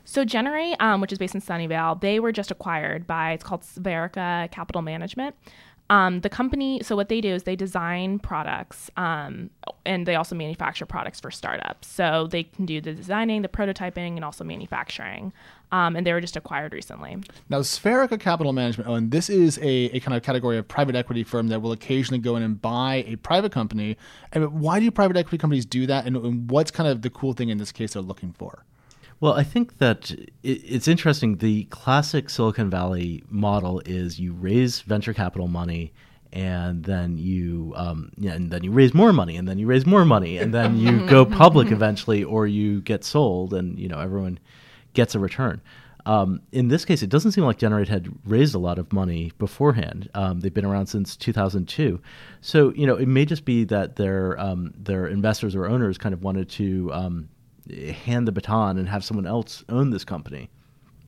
So 0.05 0.25
Generate, 0.25 0.81
um, 0.81 1.01
which 1.01 1.13
is 1.13 1.19
based 1.19 1.35
in 1.35 1.41
Sunnyvale, 1.41 2.01
they 2.01 2.21
were 2.21 2.33
just 2.33 2.51
acquired 2.51 3.07
by 3.07 3.33
it's 3.33 3.45
called 3.45 3.63
Sverica 3.63 4.51
Capital 4.51 4.83
Management. 4.83 5.37
Um, 5.91 6.21
the 6.21 6.29
company, 6.29 6.81
so 6.85 6.95
what 6.95 7.09
they 7.09 7.21
do 7.21 7.35
is 7.35 7.43
they 7.43 7.57
design 7.57 8.21
products, 8.21 8.91
um, 8.97 9.51
and 9.85 10.07
they 10.07 10.15
also 10.15 10.37
manufacture 10.37 10.87
products 10.87 11.19
for 11.19 11.33
startups. 11.33 11.89
So 11.89 12.29
they 12.31 12.45
can 12.45 12.65
do 12.65 12.81
the 12.81 12.95
designing, 12.95 13.43
the 13.43 13.49
prototyping, 13.49 14.15
and 14.15 14.25
also 14.25 14.45
manufacturing. 14.45 15.33
Um, 15.73 15.97
and 15.97 16.07
they 16.07 16.13
were 16.13 16.21
just 16.21 16.37
acquired 16.37 16.73
recently. 16.73 17.19
Now, 17.49 17.61
Sverica 17.61 18.19
Capital 18.21 18.53
Management, 18.53 18.89
Owen, 18.89 19.11
this 19.11 19.29
is 19.29 19.59
a, 19.59 19.97
a 19.97 20.01
kind 20.01 20.17
of 20.17 20.23
category 20.23 20.59
of 20.59 20.69
private 20.69 20.95
equity 20.95 21.25
firm 21.25 21.49
that 21.49 21.61
will 21.61 21.73
occasionally 21.73 22.21
go 22.21 22.37
in 22.37 22.45
and 22.45 22.61
buy 22.63 23.05
a 23.09 23.17
private 23.17 23.51
company. 23.51 23.97
And 24.33 24.61
why 24.61 24.79
do 24.79 24.89
private 24.93 25.17
equity 25.17 25.39
companies 25.39 25.67
do 25.67 25.87
that? 25.87 26.07
And, 26.07 26.17
and 26.17 26.51
what's 26.51 26.71
kind 26.71 26.89
of 26.89 27.03
the 27.03 27.11
cool 27.11 27.33
thing 27.33 27.49
in 27.49 27.59
this 27.59 27.73
case 27.73 27.95
they're 27.95 28.03
looking 28.03 28.33
for? 28.33 28.65
Well, 29.21 29.35
I 29.35 29.43
think 29.43 29.79
that 29.79 30.15
it's 30.43 30.89
interesting. 30.89 31.37
The 31.37 31.65
classic 31.65 32.31
Silicon 32.31 32.71
Valley 32.71 33.23
model 33.29 33.83
is 33.85 34.19
you 34.19 34.33
raise 34.33 34.81
venture 34.81 35.13
capital 35.13 35.47
money, 35.47 35.93
and 36.33 36.85
then 36.85 37.19
you, 37.19 37.75
um, 37.77 38.13
yeah, 38.17 38.33
and 38.33 38.51
then 38.51 38.65
you 38.65 38.73
raise 38.73 38.95
more 38.95 39.13
money, 39.13 39.37
and 39.37 39.47
then 39.47 39.59
you 39.59 39.67
raise 39.67 39.85
more 39.85 40.07
money, 40.07 40.39
and 40.39 40.55
then 40.55 40.79
you 40.79 41.07
go 41.07 41.27
public 41.43 41.71
eventually, 41.71 42.25
or 42.25 42.47
you 42.47 42.81
get 42.81 43.05
sold, 43.05 43.53
and 43.53 43.79
you 43.79 43.89
know 43.89 43.99
everyone 43.99 44.39
gets 44.95 45.15
a 45.15 45.19
return. 45.19 45.61
Um, 46.07 46.41
in 46.51 46.69
this 46.69 46.87
case, 46.87 47.03
it 47.03 47.11
doesn't 47.11 47.33
seem 47.33 47.45
like 47.45 47.59
Generate 47.59 47.89
had 47.89 48.09
raised 48.25 48.55
a 48.55 48.59
lot 48.59 48.79
of 48.79 48.91
money 48.91 49.33
beforehand. 49.39 50.09
Um, 50.15 50.41
they've 50.41 50.55
been 50.55 50.65
around 50.65 50.87
since 50.87 51.15
2002, 51.15 52.01
so 52.41 52.73
you 52.73 52.87
know 52.87 52.97
it 52.97 53.07
may 53.07 53.27
just 53.27 53.45
be 53.45 53.65
that 53.65 53.97
their 53.97 54.41
um, 54.41 54.73
their 54.79 55.07
investors 55.09 55.55
or 55.55 55.67
owners 55.67 55.99
kind 55.99 56.15
of 56.15 56.23
wanted 56.23 56.49
to 56.51 56.91
um, 56.95 57.29
hand 57.93 58.27
the 58.27 58.33
baton 58.33 58.79
and 58.79 58.89
have 58.89 59.05
someone 59.05 59.27
else 59.27 59.65
own 59.69 59.91
this 59.91 60.05
company. 60.05 60.51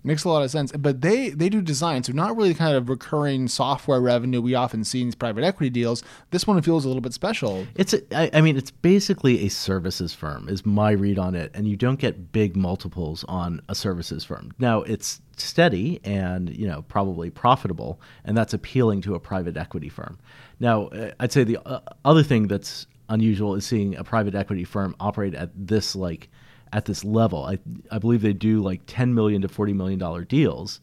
Makes 0.05 0.25
a 0.25 0.29
lot 0.29 0.43
of 0.43 0.51
sense. 0.51 0.73
But 0.73 1.01
they, 1.01 1.31
they 1.31 1.49
do 1.49 1.63
design, 1.63 2.03
so 2.03 2.13
not 2.13 2.37
really 2.37 2.53
the 2.53 2.59
kind 2.59 2.77
of 2.77 2.89
recurring 2.89 3.47
software 3.47 4.01
revenue 4.01 4.41
we 4.41 4.57
often 4.57 4.83
see 4.83 5.01
in 5.01 5.07
these 5.07 5.15
private 5.15 5.45
equity 5.45 5.71
deals. 5.71 6.03
This 6.33 6.45
one 6.45 6.61
feels 6.61 6.85
a 6.85 6.89
little 6.89 7.01
bit 7.01 7.13
special. 7.13 7.65
It's 7.77 7.95
a, 7.95 8.17
I, 8.17 8.39
I 8.39 8.41
mean 8.41 8.57
it's 8.57 8.73
basically 8.73 9.47
a 9.47 9.49
services 9.49 10.13
firm 10.13 10.49
is 10.49 10.67
my 10.67 10.91
read 10.91 11.21
on 11.21 11.37
it, 11.37 11.53
and 11.55 11.69
you 11.69 11.77
don't 11.77 12.01
get 12.01 12.33
big 12.33 12.57
multiples 12.57 13.25
on 13.29 13.63
a 13.69 13.77
services 13.77 14.25
firm. 14.25 14.51
Now 14.59 14.83
it's 14.83 15.21
steady 15.37 16.01
and 16.03 16.51
you 16.51 16.67
know 16.67 16.83
probably 16.83 17.31
profitable, 17.31 18.01
and 18.25 18.37
that's 18.37 18.55
appealing 18.55 19.03
to 19.03 19.15
a 19.15 19.21
private 19.21 19.57
equity 19.57 19.89
firm. 19.89 20.19
Now 20.59 20.89
uh, 20.89 21.13
I'd 21.21 21.31
say 21.31 21.45
the 21.45 21.59
uh, 21.65 21.79
other 22.05 22.25
thing 22.25 22.49
that's 22.49 22.89
unusual 23.09 23.55
is 23.55 23.65
seeing 23.65 23.95
a 23.95 24.03
private 24.03 24.35
equity 24.35 24.65
firm 24.65 24.97
operate 24.99 25.35
at 25.35 25.51
this 25.55 25.95
like 25.95 26.29
at 26.73 26.87
this 26.87 27.05
level. 27.05 27.45
I 27.45 27.59
I 27.91 27.99
believe 27.99 28.23
they 28.23 28.33
do 28.33 28.63
like 28.63 28.83
ten 28.87 29.15
million 29.15 29.43
to 29.43 29.49
forty 29.49 29.73
million 29.73 29.99
dollar 29.99 30.25
deals, 30.25 30.81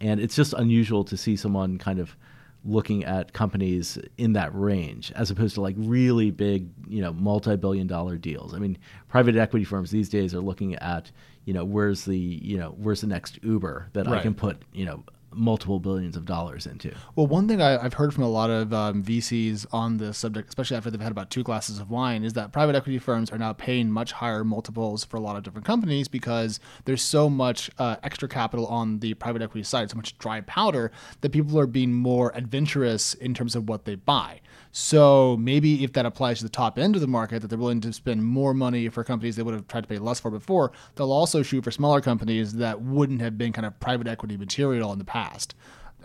and 0.00 0.20
it's 0.20 0.36
just 0.36 0.52
unusual 0.52 1.04
to 1.04 1.16
see 1.16 1.36
someone 1.36 1.78
kind 1.78 1.98
of 1.98 2.16
looking 2.64 3.04
at 3.04 3.32
companies 3.32 3.98
in 4.18 4.34
that 4.34 4.54
range 4.54 5.10
as 5.16 5.30
opposed 5.30 5.54
to 5.54 5.60
like 5.60 5.74
really 5.78 6.30
big, 6.30 6.68
you 6.86 7.02
know, 7.02 7.12
multi-billion 7.12 7.86
dollar 7.86 8.16
deals. 8.16 8.54
I 8.54 8.58
mean, 8.58 8.78
private 9.08 9.36
equity 9.36 9.64
firms 9.64 9.90
these 9.90 10.08
days 10.08 10.32
are 10.34 10.40
looking 10.40 10.76
at, 10.76 11.10
you 11.44 11.52
know, 11.52 11.64
where's 11.64 12.04
the, 12.04 12.16
you 12.16 12.56
know, 12.56 12.74
where's 12.78 13.00
the 13.00 13.08
next 13.08 13.42
Uber 13.42 13.88
that 13.94 14.06
I 14.06 14.20
can 14.22 14.34
put, 14.34 14.62
you 14.72 14.84
know, 14.84 15.02
multiple 15.34 15.80
billions 15.80 16.16
of 16.16 16.24
dollars 16.24 16.66
into. 16.66 16.94
Well, 17.16 17.26
one 17.26 17.48
thing 17.48 17.60
I, 17.60 17.82
I've 17.82 17.94
heard 17.94 18.12
from 18.14 18.24
a 18.24 18.28
lot 18.28 18.50
of 18.50 18.72
um, 18.72 19.02
VCs 19.02 19.66
on 19.72 19.98
this 19.98 20.18
subject, 20.18 20.48
especially 20.48 20.76
after 20.76 20.90
they've 20.90 21.00
had 21.00 21.12
about 21.12 21.30
two 21.30 21.42
glasses 21.42 21.78
of 21.78 21.90
wine, 21.90 22.24
is 22.24 22.32
that 22.34 22.52
private 22.52 22.74
equity 22.74 22.98
firms 22.98 23.30
are 23.30 23.38
now 23.38 23.52
paying 23.52 23.90
much 23.90 24.12
higher 24.12 24.44
multiples 24.44 25.04
for 25.04 25.16
a 25.16 25.20
lot 25.20 25.36
of 25.36 25.42
different 25.42 25.66
companies 25.66 26.08
because 26.08 26.60
there's 26.84 27.02
so 27.02 27.28
much 27.28 27.70
uh, 27.78 27.96
extra 28.02 28.28
capital 28.28 28.66
on 28.66 28.98
the 29.00 29.14
private 29.14 29.42
equity 29.42 29.62
side, 29.62 29.90
so 29.90 29.96
much 29.96 30.16
dry 30.18 30.40
powder 30.42 30.90
that 31.20 31.30
people 31.30 31.58
are 31.58 31.66
being 31.66 31.92
more 31.92 32.32
adventurous 32.34 33.14
in 33.14 33.34
terms 33.34 33.54
of 33.54 33.68
what 33.68 33.84
they 33.84 33.94
buy. 33.94 34.40
So 34.72 35.36
maybe 35.36 35.84
if 35.84 35.92
that 35.92 36.06
applies 36.06 36.38
to 36.38 36.44
the 36.44 36.50
top 36.50 36.78
end 36.78 36.94
of 36.94 37.02
the 37.02 37.06
market, 37.06 37.40
that 37.42 37.48
they're 37.48 37.58
willing 37.58 37.82
to 37.82 37.92
spend 37.92 38.24
more 38.24 38.54
money 38.54 38.88
for 38.88 39.04
companies 39.04 39.36
they 39.36 39.42
would 39.42 39.54
have 39.54 39.68
tried 39.68 39.82
to 39.82 39.86
pay 39.86 39.98
less 39.98 40.18
for 40.18 40.30
before, 40.30 40.72
they'll 40.94 41.12
also 41.12 41.42
shoot 41.42 41.62
for 41.62 41.70
smaller 41.70 42.00
companies 42.00 42.54
that 42.54 42.80
wouldn't 42.80 43.20
have 43.20 43.36
been 43.36 43.52
kind 43.52 43.66
of 43.66 43.78
private 43.80 44.06
equity 44.06 44.36
material 44.38 44.92
in 44.92 44.98
the 44.98 45.04
past. 45.04 45.21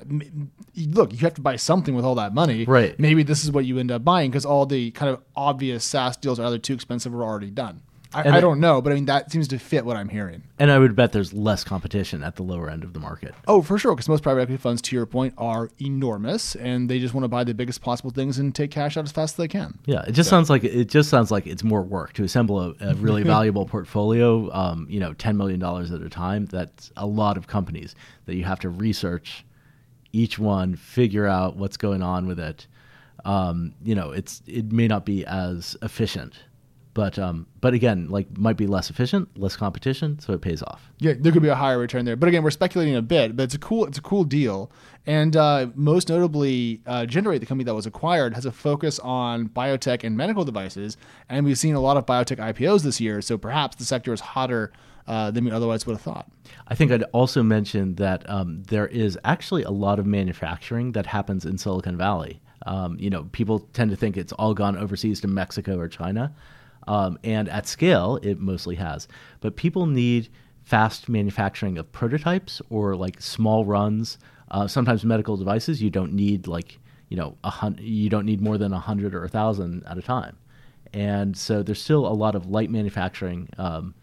M- 0.01 0.51
Look, 0.75 1.11
you 1.11 1.17
have 1.19 1.33
to 1.35 1.41
buy 1.41 1.55
something 1.55 1.95
with 1.95 2.05
all 2.05 2.15
that 2.15 2.33
money. 2.33 2.65
Right. 2.65 2.99
Maybe 2.99 3.23
this 3.23 3.43
is 3.43 3.51
what 3.51 3.65
you 3.65 3.79
end 3.79 3.91
up 3.91 4.03
buying 4.03 4.29
because 4.29 4.45
all 4.45 4.65
the 4.65 4.91
kind 4.91 5.11
of 5.11 5.21
obvious 5.35 5.83
SaaS 5.83 6.17
deals 6.17 6.39
are 6.39 6.45
either 6.45 6.59
too 6.59 6.73
expensive 6.73 7.13
or 7.15 7.23
already 7.23 7.49
done. 7.49 7.81
I, 8.13 8.37
I 8.37 8.41
don't 8.41 8.59
know, 8.59 8.81
but 8.81 8.91
I 8.91 8.95
mean 8.95 9.05
that 9.05 9.31
seems 9.31 9.47
to 9.49 9.59
fit 9.59 9.85
what 9.85 9.97
I'm 9.97 10.09
hearing. 10.09 10.43
And 10.59 10.71
I 10.71 10.79
would 10.79 10.95
bet 10.95 11.11
there's 11.11 11.33
less 11.33 11.63
competition 11.63 12.23
at 12.23 12.35
the 12.35 12.43
lower 12.43 12.69
end 12.69 12.83
of 12.83 12.93
the 12.93 12.99
market. 12.99 13.35
Oh, 13.47 13.61
for 13.61 13.77
sure, 13.77 13.93
because 13.95 14.09
most 14.09 14.23
private 14.23 14.41
equity 14.41 14.57
funds, 14.57 14.81
to 14.83 14.95
your 14.95 15.05
point, 15.05 15.33
are 15.37 15.69
enormous, 15.81 16.55
and 16.55 16.89
they 16.89 16.99
just 16.99 17.13
want 17.13 17.23
to 17.25 17.29
buy 17.29 17.43
the 17.43 17.53
biggest 17.53 17.81
possible 17.81 18.11
things 18.11 18.39
and 18.39 18.53
take 18.55 18.71
cash 18.71 18.97
out 18.97 19.05
as 19.05 19.11
fast 19.11 19.33
as 19.33 19.37
they 19.37 19.47
can. 19.47 19.77
Yeah, 19.85 20.03
it 20.07 20.13
just 20.13 20.29
sounds 20.29 20.49
like 20.49 20.63
it 20.63 20.85
just 20.85 21.09
sounds 21.09 21.31
like 21.31 21.45
it's 21.47 21.63
more 21.63 21.81
work 21.81 22.13
to 22.13 22.23
assemble 22.23 22.61
a, 22.61 22.75
a 22.79 22.95
really 22.95 23.23
valuable 23.35 23.65
portfolio. 23.65 24.51
Um, 24.53 24.87
you 24.89 24.99
know, 24.99 25.13
ten 25.13 25.37
million 25.37 25.59
dollars 25.59 25.91
at 25.91 26.01
a 26.01 26.09
time. 26.09 26.45
That's 26.45 26.91
a 26.97 27.05
lot 27.05 27.37
of 27.37 27.47
companies 27.47 27.95
that 28.25 28.35
you 28.35 28.43
have 28.43 28.59
to 28.59 28.69
research 28.69 29.45
each 30.13 30.39
one, 30.39 30.75
figure 30.75 31.27
out 31.27 31.57
what's 31.57 31.77
going 31.77 32.01
on 32.01 32.27
with 32.27 32.39
it. 32.39 32.67
Um, 33.25 33.73
you 33.83 33.95
know, 33.95 34.11
it's 34.11 34.41
it 34.47 34.71
may 34.71 34.87
not 34.87 35.05
be 35.05 35.25
as 35.25 35.75
efficient, 35.81 36.43
but 36.97 37.19
um, 37.19 37.45
but 37.61 37.75
again, 37.75 38.09
like 38.09 38.39
might 38.39 38.57
be 38.57 38.65
less 38.65 38.89
efficient, 38.89 39.29
less 39.37 39.55
competition, 39.55 40.17
so 40.17 40.33
it 40.33 40.41
pays 40.41 40.63
off. 40.63 40.91
Yeah, 40.97 41.13
there 41.15 41.31
could 41.31 41.43
be 41.43 41.47
a 41.47 41.53
higher 41.53 41.77
return 41.77 42.05
there, 42.05 42.15
but 42.15 42.27
again, 42.27 42.41
we're 42.41 42.49
speculating 42.49 42.95
a 42.95 43.03
bit. 43.03 43.35
But 43.35 43.43
it's 43.43 43.53
a 43.53 43.59
cool, 43.59 43.85
it's 43.85 43.99
a 43.99 44.01
cool 44.01 44.23
deal, 44.23 44.71
and 45.05 45.37
uh, 45.37 45.67
most 45.75 46.09
notably, 46.09 46.81
uh, 46.87 47.05
Generate, 47.05 47.39
the 47.39 47.45
company 47.45 47.65
that 47.65 47.75
was 47.75 47.85
acquired, 47.85 48.33
has 48.33 48.47
a 48.47 48.51
focus 48.51 48.97
on 48.97 49.47
biotech 49.49 50.03
and 50.03 50.17
medical 50.17 50.43
devices, 50.43 50.97
and 51.29 51.45
we've 51.45 51.59
seen 51.59 51.75
a 51.75 51.79
lot 51.79 51.97
of 51.97 52.07
biotech 52.07 52.37
IPOs 52.37 52.81
this 52.81 52.99
year. 52.99 53.21
So 53.21 53.37
perhaps 53.37 53.75
the 53.75 53.85
sector 53.85 54.11
is 54.11 54.19
hotter 54.19 54.71
uh, 55.05 55.29
than 55.29 55.45
we 55.45 55.51
otherwise 55.51 55.85
would 55.85 55.93
have 55.93 56.01
thought. 56.01 56.27
I 56.67 56.73
think 56.73 56.91
I'd 56.91 57.03
also 57.13 57.43
mention 57.43 57.93
that 57.95 58.27
um, 58.27 58.63
there 58.69 58.87
is 58.87 59.19
actually 59.23 59.61
a 59.61 59.71
lot 59.71 59.99
of 59.99 60.07
manufacturing 60.07 60.93
that 60.93 61.05
happens 61.05 61.45
in 61.45 61.59
Silicon 61.59 61.95
Valley. 61.95 62.41
Um, 62.65 62.97
you 62.99 63.11
know, 63.11 63.25
people 63.33 63.59
tend 63.73 63.91
to 63.91 63.95
think 63.95 64.17
it's 64.17 64.33
all 64.33 64.55
gone 64.55 64.75
overseas 64.75 65.21
to 65.21 65.27
Mexico 65.27 65.77
or 65.77 65.87
China, 65.87 66.33
um, 66.87 67.19
and 67.23 67.49
at 67.49 67.67
scale, 67.67 68.19
it 68.23 68.39
mostly 68.39 68.75
has. 68.75 69.07
But 69.41 69.55
people 69.55 69.85
need 69.85 70.29
fast 70.63 71.07
manufacturing 71.07 71.77
of 71.77 71.91
prototypes 71.91 72.61
or 72.69 72.95
like 72.95 73.21
small 73.21 73.65
runs. 73.65 74.17
Uh, 74.51 74.67
sometimes 74.67 75.03
medical 75.05 75.37
devices, 75.37 75.81
you 75.81 75.89
don't 75.89 76.13
need 76.13 76.47
like 76.47 76.79
you 77.09 77.17
know 77.17 77.37
a 77.43 77.49
hun- 77.49 77.79
you 77.79 78.09
don't 78.09 78.25
need 78.25 78.41
more 78.41 78.57
than 78.57 78.73
a 78.73 78.79
hundred 78.79 79.13
or 79.13 79.23
a 79.23 79.29
thousand 79.29 79.83
at 79.85 79.97
a 79.97 80.01
time, 80.01 80.37
and 80.93 81.35
so 81.37 81.63
there's 81.63 81.81
still 81.81 82.07
a 82.07 82.13
lot 82.13 82.35
of 82.35 82.47
light 82.47 82.69
manufacturing 82.69 83.49
um, 83.57 83.93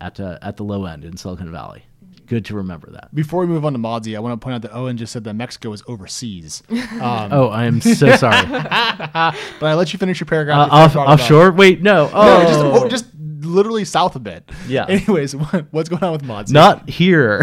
at 0.00 0.20
uh, 0.20 0.38
at 0.42 0.56
the 0.56 0.64
low 0.64 0.84
end 0.86 1.04
in 1.04 1.16
Silicon 1.16 1.50
Valley. 1.50 1.84
Good 2.28 2.44
to 2.46 2.54
remember 2.56 2.90
that. 2.92 3.14
Before 3.14 3.40
we 3.40 3.46
move 3.46 3.64
on 3.64 3.72
to 3.72 3.78
Modsy, 3.78 4.14
I 4.16 4.20
want 4.20 4.38
to 4.38 4.44
point 4.44 4.54
out 4.54 4.62
that 4.62 4.74
Owen 4.76 4.96
just 4.98 5.12
said 5.12 5.24
that 5.24 5.34
Mexico 5.34 5.72
is 5.72 5.82
overseas. 5.88 6.62
Um, 7.00 7.32
Oh, 7.32 7.48
I 7.48 7.64
am 7.64 7.80
so 7.80 7.92
sorry. 8.16 8.46
but 8.48 9.66
I 9.66 9.74
let 9.74 9.92
you 9.92 9.98
finish 9.98 10.20
your 10.20 10.26
paragraph. 10.26 10.70
Uh, 10.70 10.74
off, 10.74 10.92
brought 10.92 11.08
it 11.08 11.12
offshore? 11.12 11.52
Wait, 11.52 11.80
no. 11.82 12.06
No, 12.06 12.10
Oh, 12.14 12.42
just, 12.42 12.60
oh, 12.60 12.88
just 12.88 13.06
literally 13.40 13.84
south 13.84 14.14
a 14.16 14.18
bit. 14.20 14.50
Yeah. 14.66 14.84
Anyways, 14.88 15.36
what, 15.36 15.66
what's 15.70 15.88
going 15.88 16.02
on 16.04 16.12
with 16.12 16.22
Modsy? 16.22 16.52
not 16.52 16.88
here. 16.88 17.40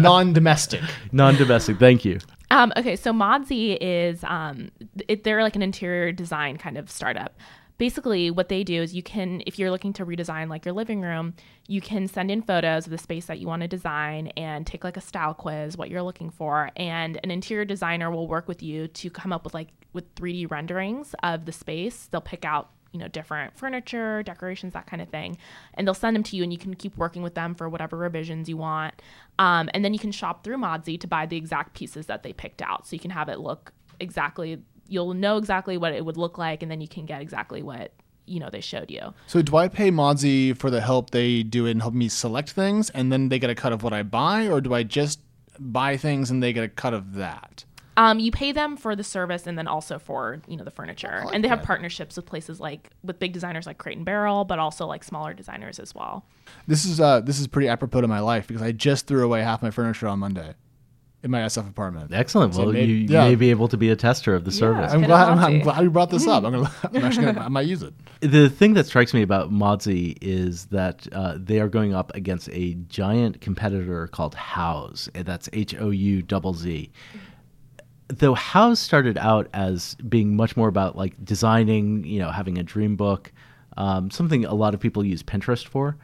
non-domestic. 0.00 0.80
Non-domestic. 1.12 1.78
Thank 1.78 2.04
you. 2.04 2.18
Um, 2.50 2.72
okay, 2.76 2.94
so 2.96 3.12
Modsy 3.12 3.76
is 3.80 4.22
um, 4.24 4.70
it, 5.08 5.24
they're 5.24 5.42
like 5.42 5.56
an 5.56 5.62
interior 5.62 6.12
design 6.12 6.56
kind 6.58 6.78
of 6.78 6.88
startup. 6.90 7.36
Basically, 7.78 8.30
what 8.30 8.48
they 8.48 8.64
do 8.64 8.82
is 8.82 8.94
you 8.94 9.02
can, 9.02 9.42
if 9.46 9.58
you're 9.58 9.70
looking 9.70 9.92
to 9.94 10.06
redesign 10.06 10.48
like 10.48 10.64
your 10.64 10.72
living 10.72 11.02
room, 11.02 11.34
you 11.68 11.80
can 11.80 12.08
send 12.08 12.30
in 12.30 12.40
photos 12.40 12.86
of 12.86 12.90
the 12.90 12.98
space 12.98 13.26
that 13.26 13.38
you 13.38 13.46
want 13.46 13.62
to 13.62 13.68
design 13.68 14.28
and 14.36 14.66
take 14.66 14.82
like 14.82 14.96
a 14.96 15.00
style 15.00 15.34
quiz, 15.34 15.76
what 15.76 15.90
you're 15.90 16.02
looking 16.02 16.30
for, 16.30 16.70
and 16.76 17.20
an 17.22 17.30
interior 17.30 17.66
designer 17.66 18.10
will 18.10 18.28
work 18.28 18.48
with 18.48 18.62
you 18.62 18.88
to 18.88 19.10
come 19.10 19.32
up 19.32 19.44
with 19.44 19.52
like 19.52 19.68
with 19.92 20.14
3D 20.14 20.50
renderings 20.50 21.14
of 21.22 21.44
the 21.44 21.52
space. 21.52 22.08
They'll 22.10 22.20
pick 22.20 22.44
out 22.44 22.70
you 22.92 23.00
know 23.00 23.08
different 23.08 23.54
furniture 23.58 24.22
decorations 24.22 24.72
that 24.72 24.86
kind 24.86 25.02
of 25.02 25.08
thing 25.10 25.36
and 25.74 25.86
they'll 25.86 25.92
send 25.92 26.16
them 26.16 26.22
to 26.22 26.34
you 26.34 26.42
and 26.42 26.50
you 26.50 26.58
can 26.58 26.72
keep 26.72 26.96
working 26.96 27.20
with 27.20 27.34
them 27.34 27.54
for 27.54 27.68
whatever 27.68 27.96
revisions 27.96 28.48
you 28.48 28.56
want 28.56 29.02
um, 29.38 29.68
and 29.74 29.84
then 29.84 29.92
you 29.92 29.98
can 29.98 30.12
shop 30.12 30.42
through 30.42 30.56
modsy 30.56 30.98
to 30.98 31.06
buy 31.06 31.26
the 31.26 31.36
exact 31.36 31.74
pieces 31.74 32.06
that 32.06 32.22
they 32.22 32.32
picked 32.32 32.62
out 32.62 32.86
so 32.86 32.94
you 32.94 33.00
can 33.00 33.10
have 33.10 33.28
it 33.28 33.38
look 33.38 33.72
exactly 34.00 34.62
you'll 34.88 35.14
know 35.14 35.36
exactly 35.36 35.76
what 35.76 35.92
it 35.92 36.04
would 36.04 36.16
look 36.16 36.38
like 36.38 36.62
and 36.62 36.70
then 36.70 36.80
you 36.80 36.88
can 36.88 37.06
get 37.06 37.20
exactly 37.20 37.62
what 37.62 37.92
you 38.26 38.40
know 38.40 38.50
they 38.50 38.60
showed 38.60 38.90
you. 38.90 39.14
So 39.26 39.42
do 39.42 39.56
I 39.56 39.68
pay 39.68 39.90
Modsy 39.90 40.56
for 40.56 40.70
the 40.70 40.80
help 40.80 41.10
they 41.10 41.42
do 41.42 41.66
in 41.66 41.80
helping 41.80 41.98
me 41.98 42.08
select 42.08 42.50
things, 42.50 42.90
and 42.90 43.12
then 43.12 43.28
they 43.28 43.38
get 43.38 43.50
a 43.50 43.54
cut 43.54 43.72
of 43.72 43.82
what 43.82 43.92
I 43.92 44.02
buy, 44.02 44.48
or 44.48 44.60
do 44.60 44.74
I 44.74 44.82
just 44.82 45.20
buy 45.58 45.96
things 45.96 46.30
and 46.30 46.42
they 46.42 46.52
get 46.52 46.64
a 46.64 46.68
cut 46.68 46.92
of 46.92 47.14
that? 47.14 47.64
um, 47.96 48.18
you 48.18 48.30
pay 48.30 48.52
them 48.52 48.76
for 48.76 48.94
the 48.94 49.04
service 49.04 49.46
and 49.46 49.56
then 49.56 49.66
also 49.66 49.98
for 49.98 50.40
you 50.46 50.56
know 50.56 50.64
the 50.64 50.70
furniture. 50.70 51.22
Like 51.24 51.34
and 51.34 51.42
they 51.42 51.48
have 51.48 51.62
partnerships 51.62 52.16
with 52.16 52.26
places 52.26 52.60
like 52.60 52.90
with 53.02 53.18
big 53.18 53.32
designers 53.32 53.66
like 53.66 53.78
crate 53.78 53.96
and 53.96 54.04
barrel 54.04 54.44
but 54.44 54.58
also 54.58 54.86
like 54.86 55.02
smaller 55.02 55.32
designers 55.32 55.78
as 55.78 55.94
well. 55.94 56.24
This 56.66 56.84
is 56.84 57.00
uh 57.00 57.20
this 57.20 57.40
is 57.40 57.46
pretty 57.46 57.68
apropos 57.68 58.02
to 58.02 58.08
my 58.08 58.20
life 58.20 58.46
because 58.46 58.62
I 58.62 58.72
just 58.72 59.06
threw 59.06 59.24
away 59.24 59.42
half 59.42 59.62
my 59.62 59.70
furniture 59.70 60.08
on 60.08 60.18
Monday 60.18 60.54
in 61.26 61.30
my 61.30 61.40
SF 61.40 61.68
apartment. 61.68 62.14
Excellent. 62.14 62.54
So 62.54 62.62
Well, 62.64 62.72
maybe- 62.72 62.92
you, 62.92 62.98
yeah. 63.08 63.24
you 63.24 63.30
may 63.32 63.34
be 63.34 63.50
able 63.50 63.68
to 63.68 63.76
be 63.76 63.90
a 63.90 63.96
tester 63.96 64.34
of 64.34 64.44
the 64.44 64.50
service. 64.52 64.90
I'm 64.92 65.02
glad, 65.02 65.28
I'm, 65.28 65.38
I'm 65.38 65.58
glad 65.60 65.82
you 65.82 65.90
brought 65.90 66.08
this 66.10 66.26
up. 66.26 66.44
I'm 66.44 66.52
gonna 66.52 66.72
I'm 66.84 67.04
actually 67.04 67.26
gonna 67.26 67.40
I 67.40 67.48
might 67.48 67.66
use 67.66 67.82
it. 67.82 67.92
The 68.20 68.48
thing 68.48 68.72
that 68.74 68.86
strikes 68.86 69.12
me 69.12 69.20
about 69.20 69.50
Modsy 69.52 70.16
is 70.22 70.66
that 70.66 71.06
uh, 71.12 71.36
they 71.38 71.60
are 71.60 71.68
going 71.68 71.92
up 71.94 72.14
against 72.14 72.48
a 72.52 72.74
giant 72.88 73.40
competitor 73.42 74.06
called 74.08 74.34
Houzz. 74.36 75.10
That's 75.24 75.50
H 75.52 75.74
O 75.78 75.90
U 75.90 76.22
double 76.22 76.54
Z. 76.54 76.90
Though 78.08 78.34
Houzz 78.36 78.76
started 78.78 79.18
out 79.18 79.48
as 79.52 79.96
being 80.08 80.36
much 80.36 80.56
more 80.56 80.68
about 80.68 80.96
like 80.96 81.22
designing, 81.24 82.04
you 82.04 82.20
know, 82.20 82.30
having 82.30 82.56
a 82.56 82.62
dream 82.62 82.94
book, 82.96 83.32
um, 83.76 84.10
something 84.12 84.44
a 84.44 84.54
lot 84.54 84.74
of 84.74 84.80
people 84.80 85.04
use 85.04 85.22
Pinterest 85.24 85.66
for. 85.66 85.96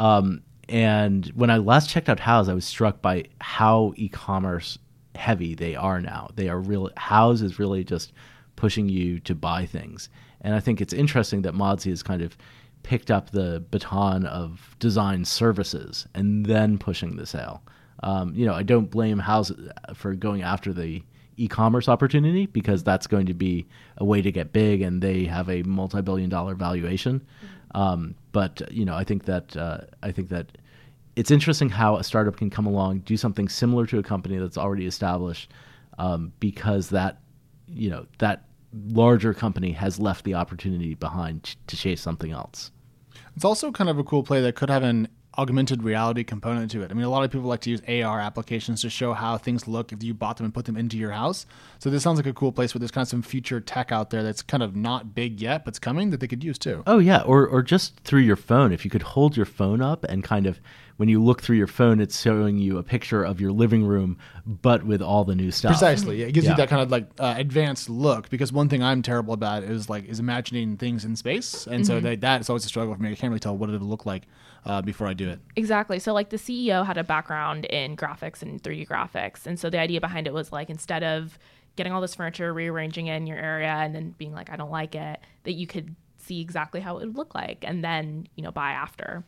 Um, 0.00 0.42
and 0.68 1.26
when 1.34 1.50
I 1.50 1.58
last 1.58 1.90
checked 1.90 2.08
out 2.08 2.18
Houzz, 2.18 2.48
I 2.48 2.54
was 2.54 2.64
struck 2.64 3.02
by 3.02 3.24
how 3.40 3.92
e-commerce 3.96 4.78
heavy 5.14 5.54
they 5.54 5.74
are 5.76 6.00
now. 6.00 6.30
They 6.34 6.48
are 6.48 6.60
really 6.60 6.92
Houzz 6.94 7.42
is 7.42 7.58
really 7.58 7.84
just 7.84 8.12
pushing 8.56 8.88
you 8.88 9.20
to 9.20 9.34
buy 9.34 9.66
things. 9.66 10.08
And 10.40 10.54
I 10.54 10.60
think 10.60 10.80
it's 10.80 10.92
interesting 10.92 11.42
that 11.42 11.54
Modsy 11.54 11.90
has 11.90 12.02
kind 12.02 12.22
of 12.22 12.36
picked 12.82 13.10
up 13.10 13.30
the 13.30 13.64
baton 13.70 14.26
of 14.26 14.76
design 14.78 15.24
services 15.24 16.06
and 16.14 16.44
then 16.46 16.78
pushing 16.78 17.16
the 17.16 17.26
sale. 17.26 17.62
Um, 18.02 18.34
you 18.34 18.44
know, 18.44 18.54
I 18.54 18.62
don't 18.62 18.90
blame 18.90 19.20
Houzz 19.20 19.72
for 19.94 20.14
going 20.14 20.42
after 20.42 20.72
the 20.72 21.02
e-commerce 21.36 21.88
opportunity 21.88 22.46
because 22.46 22.84
that's 22.84 23.06
going 23.06 23.26
to 23.26 23.34
be 23.34 23.66
a 23.96 24.04
way 24.04 24.22
to 24.22 24.30
get 24.30 24.52
big, 24.52 24.82
and 24.82 25.02
they 25.02 25.24
have 25.24 25.48
a 25.48 25.62
multi-billion 25.62 26.30
dollar 26.30 26.54
valuation. 26.54 27.26
Um, 27.74 28.14
but 28.32 28.62
you 28.70 28.84
know, 28.84 28.94
I 28.94 29.04
think 29.04 29.24
that 29.24 29.56
uh, 29.56 29.78
I 30.02 30.12
think 30.12 30.28
that 30.30 30.56
it's 31.16 31.30
interesting 31.30 31.68
how 31.68 31.96
a 31.96 32.04
startup 32.04 32.36
can 32.36 32.50
come 32.50 32.66
along, 32.66 33.00
do 33.00 33.16
something 33.16 33.48
similar 33.48 33.86
to 33.86 33.98
a 33.98 34.02
company 34.02 34.38
that's 34.38 34.58
already 34.58 34.86
established, 34.86 35.50
um, 35.98 36.32
because 36.40 36.90
that 36.90 37.20
you 37.68 37.90
know 37.90 38.06
that 38.18 38.44
larger 38.88 39.34
company 39.34 39.72
has 39.72 40.00
left 40.00 40.24
the 40.24 40.34
opportunity 40.34 40.94
behind 40.94 41.56
to 41.66 41.76
chase 41.76 42.00
something 42.00 42.32
else. 42.32 42.70
It's 43.36 43.44
also 43.44 43.70
kind 43.70 43.90
of 43.90 43.98
a 43.98 44.04
cool 44.04 44.22
play 44.22 44.40
that 44.40 44.54
could 44.56 44.70
have 44.70 44.82
an 44.82 45.08
augmented 45.38 45.82
reality 45.82 46.24
component 46.24 46.70
to 46.70 46.82
it. 46.82 46.90
I 46.90 46.94
mean, 46.94 47.04
a 47.04 47.10
lot 47.10 47.24
of 47.24 47.30
people 47.30 47.48
like 47.48 47.60
to 47.62 47.70
use 47.70 47.82
AR 47.88 48.20
applications 48.20 48.82
to 48.82 48.90
show 48.90 49.12
how 49.12 49.36
things 49.36 49.66
look 49.66 49.92
if 49.92 50.02
you 50.02 50.14
bought 50.14 50.36
them 50.36 50.44
and 50.44 50.54
put 50.54 50.64
them 50.64 50.76
into 50.76 50.96
your 50.96 51.12
house. 51.12 51.46
So 51.78 51.90
this 51.90 52.02
sounds 52.02 52.18
like 52.18 52.26
a 52.26 52.32
cool 52.32 52.52
place 52.52 52.74
where 52.74 52.78
there's 52.78 52.90
kind 52.90 53.02
of 53.02 53.08
some 53.08 53.22
future 53.22 53.60
tech 53.60 53.92
out 53.92 54.10
there 54.10 54.22
that's 54.22 54.42
kind 54.42 54.62
of 54.62 54.76
not 54.76 55.14
big 55.14 55.40
yet, 55.40 55.64
but 55.64 55.70
it's 55.70 55.78
coming 55.78 56.10
that 56.10 56.20
they 56.20 56.28
could 56.28 56.44
use 56.44 56.58
too. 56.58 56.82
Oh 56.86 56.98
yeah, 56.98 57.22
or 57.22 57.46
or 57.46 57.62
just 57.62 58.00
through 58.00 58.22
your 58.22 58.36
phone. 58.36 58.72
If 58.72 58.84
you 58.84 58.90
could 58.90 59.02
hold 59.02 59.36
your 59.36 59.46
phone 59.46 59.80
up 59.80 60.04
and 60.04 60.22
kind 60.22 60.46
of 60.46 60.60
when 60.96 61.08
you 61.08 61.22
look 61.22 61.42
through 61.42 61.56
your 61.56 61.66
phone, 61.66 62.00
it's 62.00 62.20
showing 62.20 62.58
you 62.58 62.78
a 62.78 62.82
picture 62.82 63.24
of 63.24 63.40
your 63.40 63.50
living 63.52 63.84
room, 63.84 64.16
but 64.46 64.84
with 64.84 65.02
all 65.02 65.24
the 65.24 65.34
new 65.34 65.50
stuff. 65.50 65.72
Precisely, 65.72 66.20
yeah, 66.20 66.26
it 66.26 66.32
gives 66.32 66.44
Yeah. 66.46 66.52
you 66.52 66.56
that 66.58 66.68
kind 66.68 66.82
of 66.82 66.90
like 66.90 67.08
uh, 67.18 67.34
advanced 67.36 67.90
look. 67.90 68.28
Because 68.30 68.52
one 68.52 68.68
thing 68.68 68.82
I'm 68.82 69.02
terrible 69.02 69.34
about 69.34 69.62
is 69.64 69.88
like 69.90 70.04
is 70.06 70.20
imagining 70.20 70.76
things 70.76 71.04
in 71.04 71.16
space, 71.16 71.66
and 71.66 71.86
so 71.86 72.00
that, 72.00 72.20
that 72.20 72.40
is 72.40 72.48
always 72.50 72.64
a 72.64 72.68
struggle 72.68 72.94
for 72.94 73.02
me. 73.02 73.10
I 73.10 73.14
can't 73.14 73.30
really 73.30 73.40
tell 73.40 73.56
what 73.56 73.70
it'll 73.70 73.86
look 73.88 74.06
like 74.06 74.22
uh, 74.64 74.82
before 74.82 75.06
I 75.06 75.14
do 75.14 75.28
it. 75.28 75.40
Exactly. 75.56 75.98
So 75.98 76.12
like 76.12 76.30
the 76.30 76.36
CEO 76.36 76.86
had 76.86 76.96
a 76.96 77.04
background 77.04 77.64
in 77.66 77.96
graphics 77.96 78.40
and 78.42 78.62
3D 78.62 78.86
graphics. 78.88 79.46
And 79.46 79.58
so 79.58 79.68
the 79.70 79.78
idea 79.78 80.00
behind 80.00 80.26
it 80.26 80.32
was 80.32 80.52
like 80.52 80.70
instead 80.70 81.02
of 81.02 81.38
getting 81.76 81.92
all 81.92 82.00
this 82.00 82.14
furniture, 82.14 82.54
rearranging 82.54 83.08
it 83.08 83.16
in 83.16 83.26
your 83.26 83.36
area 83.36 83.66
and 83.68 83.94
then 83.94 84.14
being 84.16 84.32
like 84.32 84.48
I 84.48 84.56
don't 84.56 84.70
like 84.70 84.94
it, 84.94 85.18
that 85.42 85.52
you 85.52 85.66
could 85.66 85.96
see 86.18 86.40
exactly 86.40 86.80
how 86.80 86.96
it 86.98 87.06
would 87.06 87.16
look 87.16 87.34
like 87.34 87.64
and 87.66 87.82
then, 87.84 88.28
you 88.36 88.42
know, 88.44 88.52
buy 88.52 88.70
after. 88.70 89.24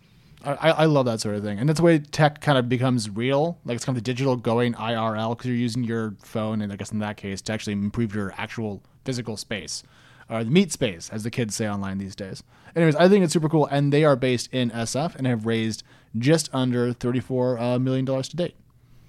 I, 0.53 0.71
I 0.71 0.85
love 0.87 1.07
that 1.07 1.21
sort 1.21 1.37
of 1.37 1.43
thing, 1.43 1.59
and 1.59 1.69
that's 1.69 1.79
the 1.81 1.85
way 1.85 1.99
tech 1.99 2.41
kind 2.41 2.57
of 2.59 2.69
becomes 2.69 3.11
real. 3.11 3.59
Like 3.65 3.76
it's 3.76 3.85
kind 3.85 3.97
of 3.97 4.03
the 4.03 4.07
digital 4.09 4.37
going 4.37 4.75
IRL 4.75 5.31
because 5.37 5.47
you're 5.47 5.57
using 5.57 5.85
your 5.85 6.15
phone, 6.23 6.62
and 6.62 6.73
I 6.73 6.76
guess 6.76 6.93
in 6.93 7.00
that 7.00 7.17
case 7.17 7.41
to 7.43 7.53
actually 7.53 7.75
improve 7.75 8.15
your 8.15 8.33
actual 8.37 8.83
physical 9.05 9.37
space, 9.37 9.83
or 10.31 10.45
the 10.45 10.50
meat 10.50 10.73
space, 10.73 11.11
as 11.11 11.23
the 11.25 11.31
kids 11.31 11.55
say 11.55 11.69
online 11.69 11.99
these 11.99 12.15
days. 12.17 12.43
Anyways, 12.75 12.97
I 12.97 13.09
think 13.09 13.25
it's 13.25 13.33
super 13.33 13.49
cool, 13.49 13.67
and 13.67 13.93
they 13.93 14.05
are 14.05 14.17
based 14.17 14.49
in 14.53 14.71
SF 14.71 15.17
and 15.17 15.26
have 15.26 15.47
raised 15.47 15.83
just 16.19 16.49
under 16.55 16.93
thirty-four 16.93 17.59
uh, 17.59 17.79
million 17.79 18.05
dollars 18.05 18.29
to 18.29 18.37
date. 18.37 18.55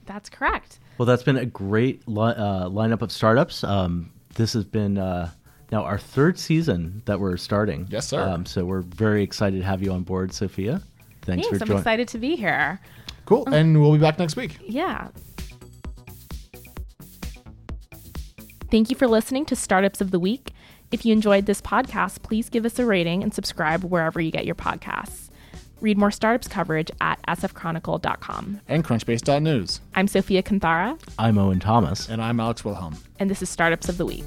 That's 0.06 0.30
correct. 0.30 0.80
Well, 0.98 1.06
that's 1.06 1.24
been 1.24 1.38
a 1.38 1.46
great 1.46 2.08
li- 2.08 2.34
uh, 2.36 2.70
lineup 2.70 3.02
of 3.02 3.12
startups. 3.12 3.64
Um, 3.64 4.12
this 4.36 4.54
has 4.54 4.64
been 4.64 4.98
uh, 4.98 5.30
now 5.72 5.84
our 5.84 6.00
third 6.00 6.40
season 6.40 7.04
that 7.06 7.20
we're 7.20 7.38
starting. 7.38 7.88
Yes, 7.90 8.08
sir. 8.08 8.22
Um, 8.22 8.46
so 8.46 8.66
we're 8.66 8.82
very 8.82 9.22
excited 9.22 9.60
to 9.60 9.66
have 9.66 9.84
you 9.84 9.92
on 9.92 10.04
board, 10.04 10.34
Sophia. 10.34 10.82
Thanks, 11.28 11.46
Thanks. 11.48 11.58
for 11.60 11.64
I'm 11.64 11.68
joining. 11.68 11.78
excited 11.82 12.08
to 12.08 12.18
be 12.18 12.36
here. 12.36 12.80
Cool, 13.26 13.44
oh. 13.48 13.54
and 13.54 13.80
we'll 13.80 13.92
be 13.94 14.00
back 14.00 14.18
next 14.18 14.36
week. 14.36 14.58
Yeah. 14.66 15.10
Thank 18.72 18.90
you 18.90 18.96
for 18.96 19.08
listening 19.08 19.46
to 19.46 19.56
Startups 19.56 20.02
of 20.02 20.12
the 20.12 20.20
Week. 20.20 20.52
If 20.92 21.06
you 21.06 21.14
enjoyed 21.14 21.46
this 21.46 21.62
podcast, 21.62 22.22
please 22.24 22.50
give 22.50 22.66
us 22.66 22.80
a 22.80 22.86
rating 22.86 23.24
and 23.24 23.34
subscribe 23.34 23.84
wherever 23.84 24.20
you 24.20 24.32
get 24.32 24.46
your 24.46 24.56
podcasts. 24.56 25.30
Read 25.80 25.98
more 25.98 26.12
startups 26.12 26.48
coverage 26.48 26.90
at 27.00 27.22
sfchronicle.com. 27.28 28.62
And 28.68 28.84
Crunchbase.news, 28.84 29.82
I'm 29.96 30.08
Sophia 30.08 30.42
Kunthara, 30.42 31.00
I'm 31.20 31.38
Owen 31.38 31.60
Thomas. 31.60 32.10
and 32.10 32.22
I'm 32.22 32.40
Alex 32.40 32.66
Wilhelm. 32.66 32.96
and 33.20 33.30
this 33.30 33.42
is 33.42 33.50
Startups 33.50 33.88
of 33.90 33.98
the 33.98 34.06
Week. 34.06 34.26